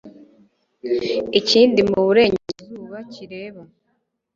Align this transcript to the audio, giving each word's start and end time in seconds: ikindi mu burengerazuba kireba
ikindi 1.39 1.79
mu 1.89 1.99
burengerazuba 2.05 2.97
kireba 3.13 3.61